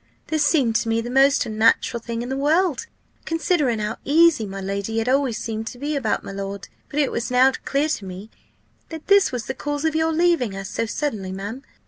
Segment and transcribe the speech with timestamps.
[0.29, 2.87] This seemed to me the most unnatural thing in the world,
[3.23, 7.11] considering how easy my lady had always seemed to be about my lord; but it
[7.11, 8.31] was now clear to me,
[8.89, 11.61] that this was the cause of your leaving us so suddenly, ma'am.